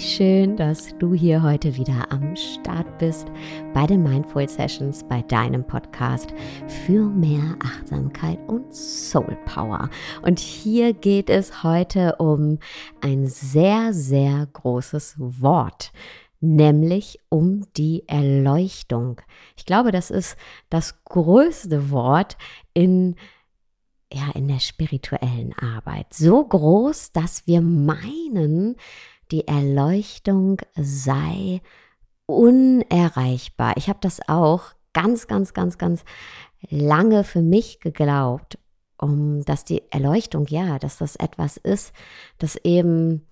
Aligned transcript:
schön, 0.00 0.54
dass 0.58 0.94
du 0.98 1.14
hier 1.14 1.42
heute 1.42 1.74
wieder 1.78 2.12
am 2.12 2.36
Start 2.36 2.98
bist 2.98 3.26
bei 3.72 3.86
den 3.86 4.02
Mindful 4.02 4.46
Sessions, 4.46 5.02
bei 5.02 5.22
deinem 5.22 5.66
Podcast 5.66 6.34
für 6.84 7.08
mehr 7.08 7.56
Achtsamkeit 7.64 8.38
und 8.48 8.70
Soul 8.74 9.34
Power. 9.46 9.88
Und 10.20 10.38
hier 10.38 10.92
geht 10.92 11.30
es 11.30 11.62
heute 11.62 12.16
um 12.16 12.58
ein 13.00 13.26
sehr, 13.26 13.94
sehr 13.94 14.46
großes 14.52 15.14
Wort 15.16 15.90
nämlich 16.40 17.18
um 17.30 17.64
die 17.76 18.04
Erleuchtung. 18.06 19.20
Ich 19.56 19.64
glaube, 19.64 19.90
das 19.90 20.10
ist 20.10 20.36
das 20.70 21.02
größte 21.04 21.90
Wort 21.90 22.36
in 22.74 23.16
ja, 24.12 24.30
in 24.34 24.48
der 24.48 24.60
spirituellen 24.60 25.54
Arbeit. 25.58 26.12
So 26.12 26.44
groß, 26.44 27.12
dass 27.12 27.46
wir 27.46 27.60
meinen, 27.60 28.76
die 29.30 29.46
Erleuchtung 29.46 30.60
sei 30.74 31.60
unerreichbar. 32.26 33.74
Ich 33.76 33.88
habe 33.88 33.98
das 34.00 34.26
auch 34.28 34.72
ganz, 34.92 35.26
ganz, 35.26 35.54
ganz, 35.54 35.78
ganz 35.78 36.04
lange 36.70 37.24
für 37.24 37.42
mich 37.42 37.80
geglaubt, 37.80 38.58
um 38.98 39.44
dass 39.44 39.64
die 39.64 39.82
Erleuchtung, 39.90 40.46
ja, 40.48 40.78
dass 40.78 40.98
das 40.98 41.16
etwas 41.16 41.56
ist, 41.56 41.92
das 42.38 42.56
eben 42.56 43.26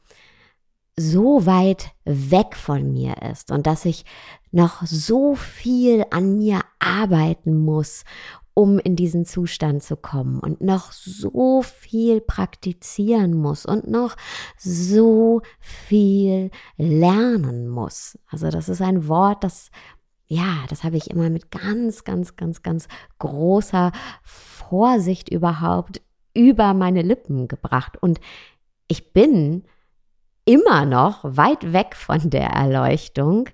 so 0.99 1.45
weit 1.45 1.91
weg 2.05 2.57
von 2.57 2.93
mir 2.93 3.23
ist 3.31 3.51
und 3.51 3.67
dass 3.67 3.85
ich 3.85 4.05
noch 4.51 4.83
so 4.87 5.35
viel 5.35 6.07
an 6.11 6.39
mir 6.39 6.61
arbeiten 6.79 7.59
muss, 7.59 8.05
um 8.59 8.79
in 8.79 8.97
diesen 8.97 9.27
Zustand 9.27 9.83
zu 9.83 9.97
kommen 9.97 10.41
und 10.41 10.63
noch 10.63 10.91
so 10.91 11.61
viel 11.61 12.23
praktizieren 12.23 13.35
muss 13.35 13.67
und 13.67 13.87
noch 13.87 14.17
so 14.57 15.43
viel 15.61 16.51
lernen 16.79 17.69
muss. 17.69 18.19
Also 18.31 18.49
das 18.49 18.71
ist 18.71 18.81
ein 18.81 19.09
Wort, 19.09 19.45
das 19.45 19.71
ja, 20.27 20.65
das 20.71 20.85
habe 20.85 20.97
ich 20.97 21.11
immer 21.11 21.29
mit 21.29 21.51
ganz, 21.51 22.05
ganz, 22.05 22.35
ganz, 22.35 22.63
ganz 22.63 22.89
großer 23.19 23.93
Vorsicht 24.23 25.29
überhaupt 25.29 26.01
über 26.33 26.73
meine 26.73 27.03
Lippen 27.03 27.49
gebracht. 27.49 27.99
Und 28.01 28.21
ich 28.89 29.13
bin 29.13 29.65
immer 30.47 30.87
noch 30.87 31.21
weit 31.25 31.75
weg 31.75 31.95
von 31.95 32.31
der 32.31 32.49
Erleuchtung, 32.49 33.51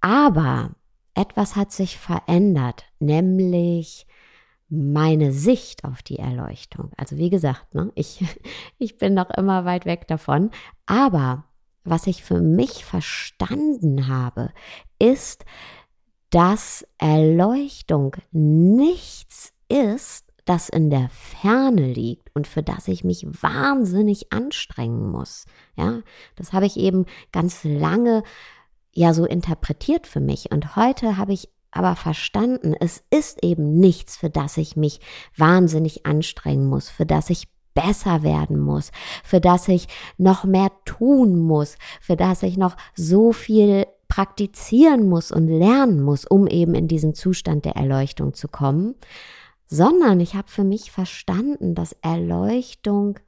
aber 0.00 0.70
etwas 1.14 1.56
hat 1.56 1.72
sich 1.72 1.98
verändert, 1.98 2.86
nämlich 2.98 4.06
meine 4.68 5.32
Sicht 5.32 5.84
auf 5.84 6.02
die 6.02 6.18
Erleuchtung. 6.18 6.90
Also 6.96 7.16
wie 7.16 7.30
gesagt, 7.30 7.74
ne, 7.74 7.92
ich, 7.94 8.24
ich 8.78 8.98
bin 8.98 9.14
noch 9.14 9.30
immer 9.30 9.64
weit 9.64 9.86
weg 9.86 10.08
davon. 10.08 10.50
Aber 10.86 11.44
was 11.84 12.06
ich 12.06 12.24
für 12.24 12.40
mich 12.40 12.84
verstanden 12.84 14.08
habe, 14.08 14.50
ist, 14.98 15.44
dass 16.30 16.86
Erleuchtung 16.98 18.16
nichts 18.32 19.52
ist, 19.68 20.26
das 20.44 20.68
in 20.68 20.90
der 20.90 21.08
Ferne 21.10 21.92
liegt 21.92 22.34
und 22.34 22.46
für 22.46 22.62
das 22.62 22.88
ich 22.88 23.04
mich 23.04 23.26
wahnsinnig 23.26 24.32
anstrengen 24.32 25.10
muss. 25.10 25.44
Ja, 25.76 26.00
das 26.36 26.52
habe 26.52 26.66
ich 26.66 26.76
eben 26.76 27.06
ganz 27.32 27.64
lange 27.64 28.22
ja 28.92 29.12
so 29.12 29.24
interpretiert 29.24 30.06
für 30.06 30.20
mich 30.20 30.52
und 30.52 30.76
heute 30.76 31.16
habe 31.16 31.32
ich 31.32 31.50
aber 31.76 31.96
verstanden, 31.96 32.74
es 32.78 33.02
ist 33.10 33.44
eben 33.44 33.78
nichts, 33.78 34.16
für 34.16 34.30
das 34.30 34.56
ich 34.56 34.76
mich 34.76 35.00
wahnsinnig 35.36 36.06
anstrengen 36.06 36.66
muss, 36.66 36.88
für 36.88 37.06
das 37.06 37.30
ich 37.30 37.48
besser 37.74 38.22
werden 38.22 38.58
muss, 38.58 38.90
für 39.22 39.40
das 39.40 39.68
ich 39.68 39.86
noch 40.16 40.44
mehr 40.44 40.70
tun 40.84 41.38
muss, 41.38 41.76
für 42.00 42.16
das 42.16 42.42
ich 42.42 42.56
noch 42.56 42.76
so 42.94 43.32
viel 43.32 43.86
praktizieren 44.08 45.08
muss 45.08 45.30
und 45.30 45.48
lernen 45.48 46.02
muss, 46.02 46.24
um 46.24 46.46
eben 46.46 46.74
in 46.74 46.88
diesen 46.88 47.14
Zustand 47.14 47.64
der 47.64 47.76
Erleuchtung 47.76 48.34
zu 48.34 48.48
kommen, 48.48 48.94
sondern 49.66 50.20
ich 50.20 50.34
habe 50.34 50.48
für 50.48 50.64
mich 50.64 50.90
verstanden, 50.90 51.74
dass 51.74 51.96
Erleuchtung 52.02 53.18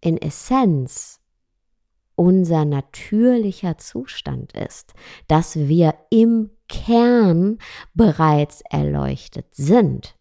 in 0.00 0.16
Essenz 0.16 1.20
unser 2.16 2.64
natürlicher 2.64 3.78
Zustand 3.78 4.52
ist, 4.52 4.94
dass 5.28 5.56
wir 5.56 5.94
im 6.10 6.50
Kern 6.68 7.58
bereits 7.94 8.62
erleuchtet 8.62 9.54
sind, 9.54 10.16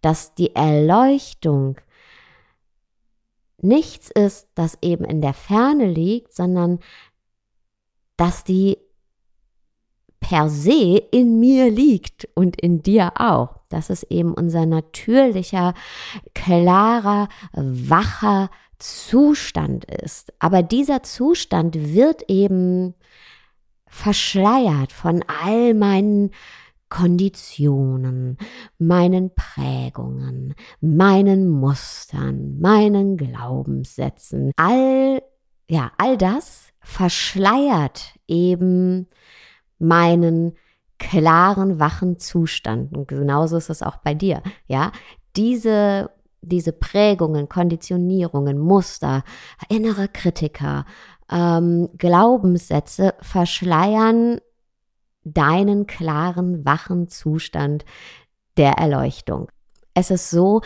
dass 0.00 0.34
die 0.34 0.56
Erleuchtung 0.56 1.76
nichts 3.58 4.10
ist, 4.10 4.48
das 4.54 4.78
eben 4.82 5.04
in 5.04 5.20
der 5.20 5.34
Ferne 5.34 5.86
liegt, 5.86 6.34
sondern 6.34 6.80
dass 8.16 8.42
die 8.44 8.78
per 10.20 10.48
se 10.48 11.02
in 11.10 11.40
mir 11.40 11.70
liegt 11.70 12.28
und 12.34 12.60
in 12.60 12.82
dir 12.82 13.12
auch. 13.16 13.60
Das 13.68 13.90
ist 13.90 14.04
eben 14.04 14.34
unser 14.34 14.66
natürlicher, 14.66 15.74
klarer, 16.34 17.28
wacher 17.52 18.50
Zustand 18.80 19.84
ist. 19.84 20.32
Aber 20.38 20.62
dieser 20.62 21.02
Zustand 21.02 21.94
wird 21.94 22.24
eben 22.28 22.94
verschleiert 23.86 24.92
von 24.92 25.24
all 25.42 25.74
meinen 25.74 26.30
Konditionen, 26.88 28.36
meinen 28.78 29.32
Prägungen, 29.34 30.54
meinen 30.80 31.48
Mustern, 31.48 32.58
meinen 32.58 33.16
Glaubenssätzen. 33.16 34.50
All, 34.56 35.22
ja, 35.68 35.92
all 35.98 36.16
das 36.18 36.72
verschleiert 36.80 38.14
eben 38.26 39.08
meinen 39.78 40.56
klaren, 40.98 41.78
wachen 41.78 42.18
Zustand. 42.18 42.96
Und 42.96 43.08
genauso 43.08 43.56
ist 43.56 43.70
es 43.70 43.82
auch 43.82 43.98
bei 43.98 44.14
dir. 44.14 44.42
Ja, 44.66 44.92
diese 45.36 46.10
diese 46.42 46.72
Prägungen, 46.72 47.48
Konditionierungen, 47.48 48.58
Muster, 48.58 49.24
innere 49.68 50.08
Kritiker, 50.08 50.84
ähm, 51.30 51.88
Glaubenssätze 51.96 53.14
verschleiern 53.20 54.40
deinen 55.22 55.86
klaren, 55.86 56.64
wachen 56.64 57.08
Zustand 57.08 57.84
der 58.56 58.72
Erleuchtung. 58.72 59.48
Es 59.94 60.10
ist 60.10 60.30
so, 60.30 60.62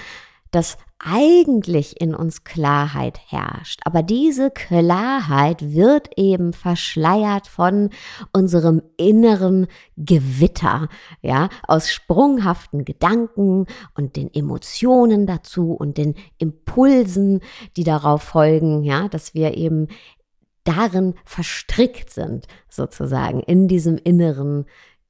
dass 0.51 0.79
eigentlich 1.05 2.01
in 2.01 2.15
uns 2.15 2.45
Klarheit 2.45 3.21
herrscht. 3.29 3.81
Aber 3.85 4.03
diese 4.03 4.51
Klarheit 4.51 5.75
wird 5.75 6.11
eben 6.17 6.53
verschleiert 6.53 7.47
von 7.47 7.91
unserem 8.33 8.83
inneren 8.97 9.67
Gewitter, 9.97 10.89
ja, 11.21 11.51
aus 11.69 11.91
sprunghaften 11.93 12.85
Gedanken 12.85 13.67
und 13.95 14.17
den 14.17 14.33
Emotionen 14.33 15.27
dazu 15.27 15.73
und 15.73 15.99
den 15.99 16.15
Impulsen, 16.39 17.41
die 17.77 17.85
darauf 17.85 18.23
folgen, 18.23 18.83
ja, 18.83 19.09
dass 19.09 19.35
wir 19.35 19.57
eben 19.57 19.89
darin 20.65 21.15
verstrickt 21.27 22.11
sind, 22.11 22.47
sozusagen, 22.71 23.41
in 23.41 23.69
diesem 23.69 23.99
inneren 23.99 24.65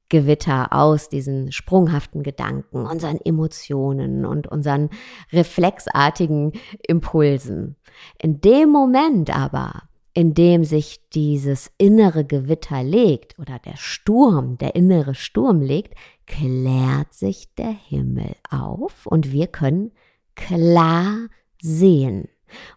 Gewitter 0.09 0.71
aus 0.71 1.09
diesen 1.09 1.51
sprunghaften 1.51 2.23
Gedanken, 2.23 2.85
unseren 2.85 3.19
Emotionen 3.19 4.25
und 4.25 4.47
unseren 4.47 4.89
reflexartigen 5.31 6.53
Impulsen. 6.87 7.75
In 8.21 8.41
dem 8.41 8.69
Moment 8.69 9.35
aber, 9.35 9.83
in 10.13 10.33
dem 10.33 10.63
sich 10.63 11.09
dieses 11.09 11.71
innere 11.77 12.23
Gewitter 12.23 12.83
legt 12.83 13.37
oder 13.39 13.59
der 13.59 13.77
Sturm, 13.77 14.57
der 14.57 14.75
innere 14.75 15.15
Sturm 15.15 15.61
legt, 15.61 15.93
klärt 16.25 17.13
sich 17.13 17.53
der 17.55 17.71
Himmel 17.71 18.35
auf 18.49 19.05
und 19.05 19.31
wir 19.31 19.47
können 19.47 19.91
klar 20.35 21.27
sehen. 21.61 22.29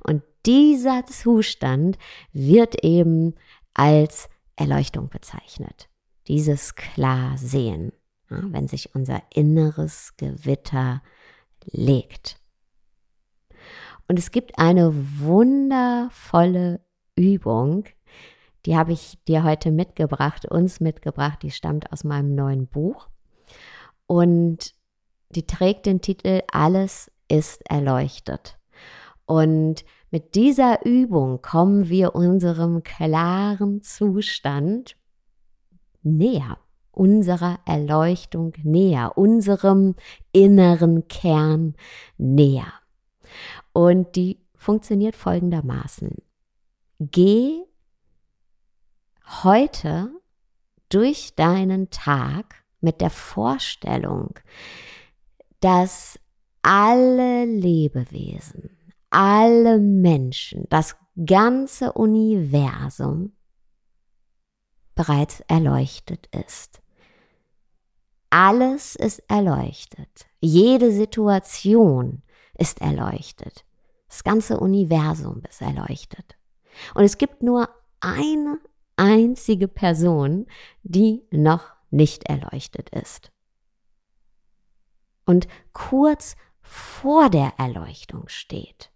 Und 0.02 0.22
dieser 0.46 1.04
Zustand 1.06 1.98
wird 2.32 2.82
eben 2.82 3.34
als 3.74 4.28
Erleuchtung 4.56 5.08
bezeichnet 5.08 5.88
dieses 6.28 6.74
klar 6.74 7.36
sehen, 7.38 7.92
ja, 8.30 8.42
wenn 8.52 8.68
sich 8.68 8.94
unser 8.94 9.22
inneres 9.34 10.14
Gewitter 10.16 11.02
legt. 11.64 12.38
Und 14.06 14.18
es 14.18 14.30
gibt 14.30 14.58
eine 14.58 14.92
wundervolle 15.20 16.80
Übung, 17.16 17.84
die 18.66 18.76
habe 18.76 18.92
ich 18.92 19.18
dir 19.26 19.44
heute 19.44 19.70
mitgebracht, 19.70 20.44
uns 20.44 20.80
mitgebracht, 20.80 21.42
die 21.42 21.50
stammt 21.50 21.90
aus 21.92 22.04
meinem 22.04 22.34
neuen 22.34 22.66
Buch 22.66 23.08
und 24.06 24.74
die 25.30 25.46
trägt 25.46 25.86
den 25.86 26.00
Titel 26.02 26.42
Alles 26.52 27.10
ist 27.28 27.68
erleuchtet. 27.70 28.58
Und 29.24 29.84
mit 30.10 30.34
dieser 30.34 30.84
Übung 30.84 31.42
kommen 31.42 31.88
wir 31.88 32.14
unserem 32.14 32.82
klaren 32.82 33.82
Zustand 33.82 34.97
näher, 36.02 36.58
unserer 36.90 37.60
Erleuchtung 37.64 38.54
näher, 38.62 39.16
unserem 39.16 39.94
inneren 40.32 41.08
Kern 41.08 41.74
näher. 42.16 42.72
Und 43.72 44.16
die 44.16 44.40
funktioniert 44.56 45.14
folgendermaßen. 45.16 46.16
Geh 46.98 47.62
heute 49.42 50.10
durch 50.88 51.34
deinen 51.36 51.90
Tag 51.90 52.64
mit 52.80 53.00
der 53.00 53.10
Vorstellung, 53.10 54.38
dass 55.60 56.18
alle 56.62 57.44
Lebewesen, 57.44 58.70
alle 59.10 59.78
Menschen, 59.78 60.66
das 60.70 60.96
ganze 61.24 61.92
Universum 61.92 63.32
bereits 64.98 65.38
erleuchtet 65.46 66.26
ist. 66.34 66.82
Alles 68.30 68.96
ist 68.96 69.22
erleuchtet. 69.28 70.26
Jede 70.40 70.90
Situation 70.90 72.22
ist 72.54 72.80
erleuchtet. 72.80 73.64
Das 74.08 74.24
ganze 74.24 74.58
Universum 74.58 75.42
ist 75.48 75.62
erleuchtet. 75.62 76.36
Und 76.94 77.04
es 77.04 77.16
gibt 77.16 77.44
nur 77.44 77.68
eine 78.00 78.58
einzige 78.96 79.68
Person, 79.68 80.46
die 80.82 81.22
noch 81.30 81.70
nicht 81.90 82.24
erleuchtet 82.24 82.90
ist. 82.90 83.30
Und 85.24 85.46
kurz 85.72 86.34
vor 86.60 87.30
der 87.30 87.52
Erleuchtung 87.56 88.24
steht. 88.26 88.90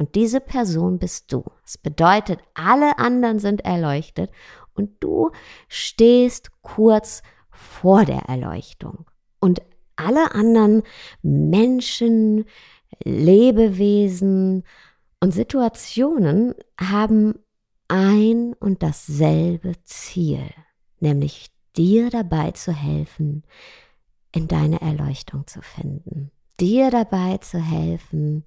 Und 0.00 0.14
diese 0.14 0.40
Person 0.40 0.98
bist 0.98 1.30
du. 1.30 1.44
Das 1.62 1.76
bedeutet, 1.76 2.40
alle 2.54 2.98
anderen 2.98 3.38
sind 3.38 3.66
erleuchtet 3.66 4.30
und 4.74 4.90
du 5.00 5.30
stehst 5.68 6.50
kurz 6.62 7.22
vor 7.50 8.04
der 8.04 8.22
Erleuchtung. 8.22 9.10
Und 9.40 9.62
alle 9.96 10.32
anderen 10.34 10.82
Menschen, 11.22 12.44
Lebewesen 13.04 14.64
und 15.20 15.32
Situationen 15.32 16.54
haben 16.78 17.34
ein 17.88 18.54
und 18.54 18.82
dasselbe 18.82 19.74
Ziel, 19.84 20.48
nämlich 21.00 21.50
dir 21.76 22.10
dabei 22.10 22.52
zu 22.52 22.72
helfen, 22.72 23.44
in 24.32 24.48
deine 24.48 24.80
Erleuchtung 24.80 25.46
zu 25.46 25.60
finden, 25.60 26.30
dir 26.60 26.90
dabei 26.90 27.38
zu 27.38 27.58
helfen, 27.58 28.44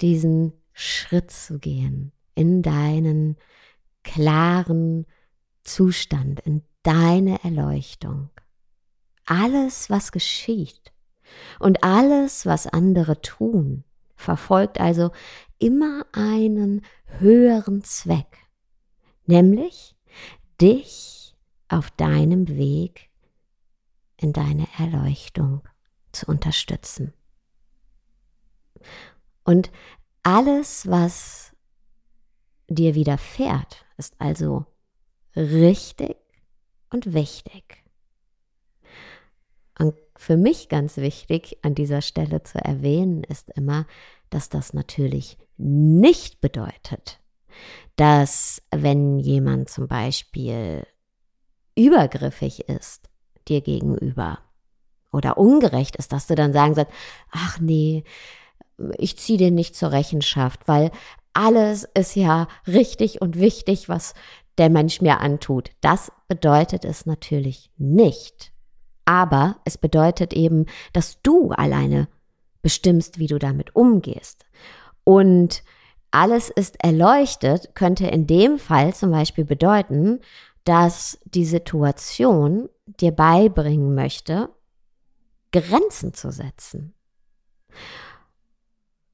diesen 0.00 0.52
Schritt 0.72 1.30
zu 1.30 1.58
gehen 1.58 2.12
in 2.34 2.62
deinen 2.62 3.36
klaren 4.04 5.06
Zustand, 5.64 6.40
in 6.40 6.62
deine 6.82 7.42
Erleuchtung. 7.42 8.30
Alles, 9.26 9.90
was 9.90 10.12
geschieht 10.12 10.92
und 11.58 11.82
alles, 11.82 12.46
was 12.46 12.66
andere 12.66 13.20
tun, 13.20 13.84
verfolgt 14.14 14.78
also 14.78 15.10
immer 15.58 16.06
einen 16.12 16.82
höheren 17.18 17.82
Zweck, 17.82 18.38
nämlich 19.26 19.96
dich 20.60 21.34
auf 21.68 21.90
deinem 21.90 22.48
Weg 22.48 23.10
in 24.16 24.32
deine 24.32 24.68
Erleuchtung 24.78 25.62
zu 26.12 26.26
unterstützen. 26.26 27.12
Und 29.44 29.70
alles, 30.22 30.88
was 30.88 31.52
dir 32.68 32.94
widerfährt, 32.94 33.83
ist 33.96 34.14
also 34.18 34.66
richtig 35.36 36.16
und 36.90 37.12
wichtig. 37.12 37.84
Und 39.78 39.94
für 40.16 40.36
mich 40.36 40.68
ganz 40.68 40.96
wichtig 40.96 41.58
an 41.62 41.74
dieser 41.74 42.00
Stelle 42.00 42.42
zu 42.42 42.58
erwähnen 42.58 43.24
ist 43.24 43.50
immer, 43.50 43.86
dass 44.30 44.48
das 44.48 44.72
natürlich 44.72 45.38
nicht 45.56 46.40
bedeutet, 46.40 47.20
dass 47.96 48.62
wenn 48.70 49.18
jemand 49.18 49.68
zum 49.68 49.88
Beispiel 49.88 50.86
übergriffig 51.76 52.68
ist 52.68 53.08
dir 53.48 53.60
gegenüber 53.60 54.38
oder 55.12 55.38
ungerecht 55.38 55.96
ist, 55.96 56.12
dass 56.12 56.26
du 56.26 56.34
dann 56.34 56.52
sagen 56.52 56.74
sollst, 56.74 56.90
ach 57.30 57.60
nee, 57.60 58.04
ich 58.98 59.18
ziehe 59.18 59.38
den 59.38 59.54
nicht 59.54 59.76
zur 59.76 59.92
Rechenschaft, 59.92 60.66
weil 60.66 60.90
alles 61.34 61.86
ist 61.94 62.14
ja 62.16 62.48
richtig 62.66 63.20
und 63.20 63.38
wichtig, 63.38 63.88
was 63.88 64.14
der 64.56 64.70
Mensch 64.70 65.00
mir 65.00 65.20
antut. 65.20 65.70
Das 65.80 66.12
bedeutet 66.28 66.84
es 66.84 67.06
natürlich 67.06 67.70
nicht. 67.76 68.52
Aber 69.04 69.56
es 69.64 69.76
bedeutet 69.76 70.32
eben, 70.32 70.66
dass 70.92 71.20
du 71.22 71.50
alleine 71.50 72.08
bestimmst, 72.62 73.18
wie 73.18 73.26
du 73.26 73.38
damit 73.38 73.76
umgehst. 73.76 74.46
Und 75.02 75.62
alles 76.10 76.48
ist 76.48 76.82
erleuchtet, 76.82 77.74
könnte 77.74 78.06
in 78.06 78.26
dem 78.26 78.58
Fall 78.58 78.94
zum 78.94 79.10
Beispiel 79.10 79.44
bedeuten, 79.44 80.20
dass 80.64 81.18
die 81.24 81.44
Situation 81.44 82.68
dir 82.86 83.12
beibringen 83.12 83.94
möchte, 83.94 84.48
Grenzen 85.52 86.14
zu 86.14 86.30
setzen. 86.30 86.94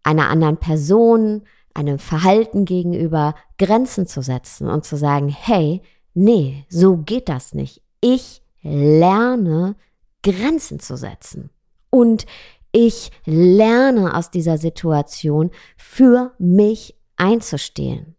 Einer 0.02 0.28
anderen 0.28 0.58
Person, 0.58 1.42
einem 1.74 1.98
Verhalten 1.98 2.64
gegenüber 2.64 3.34
Grenzen 3.58 4.06
zu 4.06 4.22
setzen 4.22 4.68
und 4.68 4.84
zu 4.84 4.96
sagen, 4.96 5.28
hey, 5.28 5.82
nee, 6.14 6.64
so 6.68 6.96
geht 6.96 7.28
das 7.28 7.54
nicht. 7.54 7.82
Ich 8.00 8.42
lerne 8.62 9.76
Grenzen 10.22 10.80
zu 10.80 10.96
setzen. 10.96 11.50
Und 11.90 12.26
ich 12.72 13.10
lerne 13.24 14.16
aus 14.16 14.30
dieser 14.30 14.58
Situation 14.58 15.50
für 15.76 16.34
mich 16.38 16.96
einzustehen. 17.16 18.16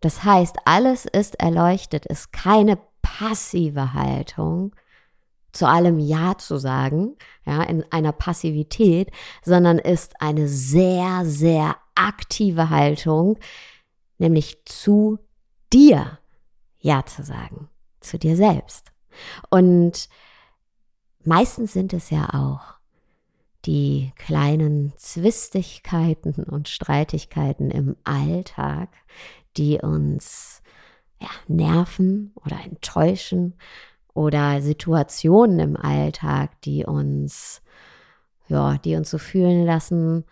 Das 0.00 0.24
heißt, 0.24 0.56
alles 0.64 1.04
ist 1.04 1.40
erleuchtet, 1.40 2.06
ist 2.06 2.32
keine 2.32 2.78
passive 3.02 3.92
Haltung, 3.94 4.74
zu 5.52 5.66
allem 5.66 5.98
Ja 5.98 6.36
zu 6.38 6.58
sagen, 6.58 7.16
ja, 7.44 7.62
in 7.62 7.84
einer 7.90 8.12
Passivität, 8.12 9.10
sondern 9.42 9.78
ist 9.78 10.20
eine 10.20 10.48
sehr, 10.48 11.24
sehr 11.24 11.76
aktive 11.94 12.70
Haltung, 12.70 13.38
nämlich 14.18 14.64
zu 14.64 15.18
dir 15.72 16.18
Ja 16.78 17.04
zu 17.06 17.22
sagen, 17.24 17.68
zu 18.00 18.18
dir 18.18 18.36
selbst. 18.36 18.92
Und 19.50 20.08
meistens 21.24 21.72
sind 21.72 21.92
es 21.92 22.10
ja 22.10 22.28
auch 22.34 22.78
die 23.64 24.12
kleinen 24.16 24.92
Zwistigkeiten 24.96 26.44
und 26.44 26.68
Streitigkeiten 26.68 27.70
im 27.70 27.96
Alltag, 28.04 28.90
die 29.56 29.78
uns 29.78 30.62
ja, 31.20 31.30
nerven 31.48 32.32
oder 32.36 32.60
enttäuschen 32.62 33.56
oder 34.18 34.60
Situationen 34.60 35.60
im 35.60 35.76
Alltag, 35.76 36.60
die 36.62 36.84
uns 36.84 37.62
ja, 38.48 38.78
die 38.78 38.96
uns 38.96 39.10
so 39.10 39.18
fühlen 39.18 39.64
lassen, 39.64 40.24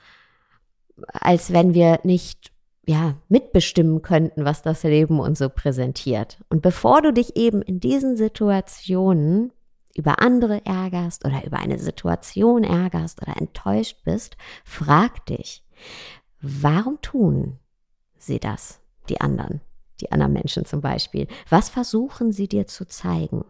als 1.12 1.52
wenn 1.52 1.72
wir 1.72 2.00
nicht 2.02 2.50
ja, 2.84 3.16
mitbestimmen 3.28 4.02
könnten, 4.02 4.44
was 4.44 4.62
das 4.62 4.82
Leben 4.82 5.20
uns 5.20 5.38
so 5.38 5.48
präsentiert. 5.48 6.38
Und 6.48 6.62
bevor 6.62 7.00
du 7.02 7.12
dich 7.12 7.36
eben 7.36 7.62
in 7.62 7.78
diesen 7.78 8.16
Situationen 8.16 9.52
über 9.94 10.20
andere 10.20 10.64
ärgerst 10.64 11.24
oder 11.24 11.44
über 11.44 11.58
eine 11.58 11.78
Situation 11.78 12.64
ärgerst 12.64 13.22
oder 13.22 13.36
enttäuscht 13.36 14.02
bist, 14.04 14.36
frag 14.64 15.26
dich, 15.26 15.64
warum 16.40 17.00
tun 17.02 17.58
sie 18.18 18.40
das, 18.40 18.80
die 19.08 19.20
anderen, 19.20 19.60
die 20.00 20.10
anderen 20.10 20.32
Menschen 20.32 20.64
zum 20.64 20.80
Beispiel? 20.80 21.28
Was 21.48 21.68
versuchen 21.68 22.32
sie 22.32 22.48
dir 22.48 22.66
zu 22.66 22.86
zeigen? 22.86 23.44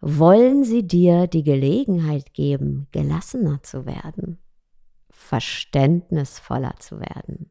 Wollen 0.00 0.64
sie 0.64 0.86
dir 0.86 1.26
die 1.26 1.42
Gelegenheit 1.42 2.32
geben, 2.34 2.86
gelassener 2.92 3.62
zu 3.62 3.84
werden? 3.86 4.38
verständnisvoller 5.18 6.76
zu 6.78 7.00
werden, 7.00 7.50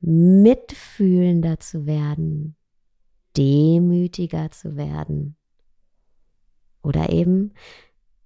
mitfühlender 0.00 1.60
zu 1.60 1.86
werden, 1.86 2.56
demütiger 3.36 4.50
zu 4.50 4.76
werden 4.76 5.36
oder 6.82 7.10
eben 7.10 7.52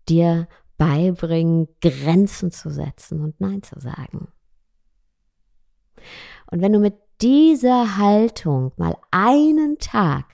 dir 0.09 0.49
beibringen, 0.79 1.69
Grenzen 1.81 2.53
zu 2.53 2.71
setzen 2.71 3.21
und 3.21 3.41
Nein 3.41 3.63
zu 3.63 3.79
sagen. 3.81 4.29
Und 6.51 6.63
wenn 6.63 6.73
du 6.73 6.79
mit 6.79 6.95
dieser 7.21 7.99
Haltung 7.99 8.73
mal 8.77 8.97
einen 9.11 9.79
Tag 9.79 10.27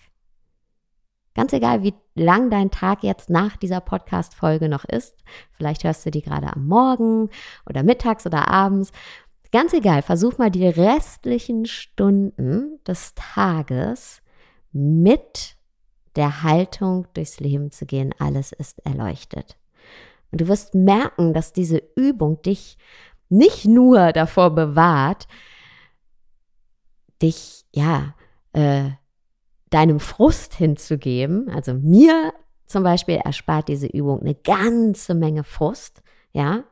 Ganz 1.34 1.52
egal, 1.52 1.82
wie 1.82 1.94
lang 2.14 2.50
dein 2.50 2.70
Tag 2.70 3.02
jetzt 3.02 3.30
nach 3.30 3.56
dieser 3.56 3.80
Podcast-Folge 3.80 4.68
noch 4.68 4.84
ist. 4.84 5.16
Vielleicht 5.52 5.84
hörst 5.84 6.06
du 6.06 6.10
die 6.10 6.22
gerade 6.22 6.52
am 6.54 6.66
Morgen 6.66 7.30
oder 7.68 7.82
mittags 7.82 8.26
oder 8.26 8.48
abends. 8.48 8.92
Ganz 9.52 9.72
egal, 9.72 10.02
versuch 10.02 10.38
mal 10.38 10.50
die 10.50 10.66
restlichen 10.66 11.66
Stunden 11.66 12.80
des 12.86 13.14
Tages 13.14 14.20
mit 14.72 15.56
der 16.16 16.42
Haltung 16.42 17.06
durchs 17.14 17.40
Leben 17.40 17.70
zu 17.70 17.86
gehen. 17.86 18.14
Alles 18.18 18.52
ist 18.52 18.84
erleuchtet. 18.84 19.56
Und 20.30 20.40
du 20.40 20.48
wirst 20.48 20.74
merken, 20.74 21.32
dass 21.34 21.52
diese 21.52 21.82
Übung 21.94 22.42
dich 22.42 22.76
nicht 23.28 23.64
nur 23.64 24.12
davor 24.12 24.50
bewahrt, 24.50 25.28
dich, 27.22 27.64
ja, 27.72 28.14
äh, 28.52 28.90
deinem 29.74 29.98
Frust 29.98 30.54
hinzugeben. 30.54 31.50
Also 31.50 31.74
mir 31.74 32.32
zum 32.66 32.84
Beispiel 32.84 33.16
erspart 33.16 33.68
diese 33.68 33.88
Übung 33.88 34.20
eine 34.20 34.36
ganze 34.36 35.14
Menge 35.14 35.42
Frust, 35.42 36.02
ja. 36.32 36.62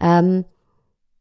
Ähm, 0.00 0.44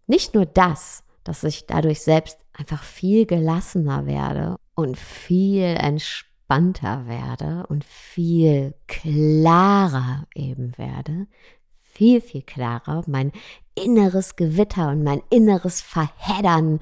nicht 0.05 0.35
nur 0.35 0.45
das, 0.45 1.03
dass 1.23 1.43
ich 1.43 1.65
dadurch 1.65 2.01
selbst 2.01 2.37
einfach 2.53 2.83
viel 2.83 3.25
gelassener 3.25 4.05
werde 4.05 4.57
und 4.75 4.97
viel 4.97 5.63
entspannter 5.63 7.07
werde 7.07 7.65
und 7.67 7.83
viel 7.83 8.75
klarer 8.85 10.27
eben 10.35 10.77
werde, 10.77 11.25
viel, 11.81 12.21
viel 12.21 12.43
klarer, 12.43 13.03
mein 13.07 13.31
inneres 13.73 14.35
Gewitter 14.35 14.89
und 14.89 15.03
mein 15.03 15.23
inneres 15.31 15.81
Verheddern 15.81 16.79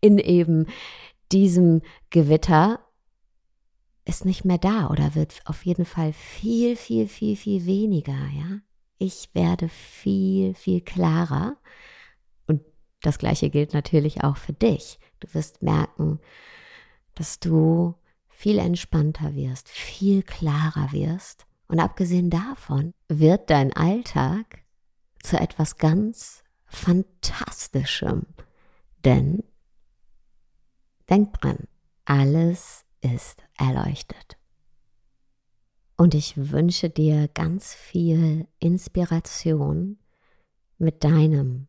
in 0.00 0.18
eben 0.18 0.66
diesem 1.30 1.82
Gewitter 2.10 2.80
ist 4.06 4.24
nicht 4.24 4.44
mehr 4.44 4.58
da 4.58 4.88
oder 4.88 5.14
wird 5.14 5.42
auf 5.44 5.66
jeden 5.66 5.84
Fall 5.84 6.12
viel, 6.12 6.76
viel, 6.76 7.08
viel, 7.08 7.36
viel 7.36 7.66
weniger, 7.66 8.12
ja. 8.12 8.60
Ich 8.98 9.28
werde 9.34 9.68
viel, 9.68 10.54
viel 10.54 10.80
klarer. 10.80 11.56
Und 12.46 12.62
das 13.02 13.18
Gleiche 13.18 13.50
gilt 13.50 13.74
natürlich 13.74 14.24
auch 14.24 14.38
für 14.38 14.54
dich. 14.54 14.98
Du 15.20 15.34
wirst 15.34 15.60
merken, 15.60 16.20
dass 17.14 17.40
du 17.40 17.94
viel 18.28 18.58
entspannter 18.58 19.34
wirst, 19.34 19.68
viel 19.68 20.22
klarer 20.22 20.92
wirst. 20.92 21.46
Und 21.68 21.80
abgesehen 21.80 22.30
davon 22.30 22.94
wird 23.08 23.50
dein 23.50 23.72
Alltag 23.74 24.62
zu 25.22 25.38
etwas 25.38 25.76
ganz 25.76 26.44
Fantastischem. 26.66 28.26
Denn 29.04 29.42
denk 31.10 31.34
dran, 31.40 31.58
alles 32.04 32.85
ist 33.14 33.42
erleuchtet. 33.56 34.36
Und 35.96 36.14
ich 36.14 36.50
wünsche 36.50 36.90
dir 36.90 37.28
ganz 37.28 37.74
viel 37.74 38.46
Inspiration 38.58 39.98
mit 40.78 41.04
deinem 41.04 41.68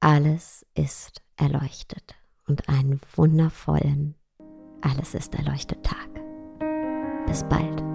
Alles 0.00 0.64
ist 0.74 1.22
erleuchtet 1.36 2.14
und 2.46 2.68
einen 2.68 3.00
wundervollen 3.14 4.14
Alles 4.80 5.14
ist 5.14 5.34
erleuchtet 5.34 5.84
Tag. 5.84 6.08
Bis 7.26 7.44
bald. 7.44 7.87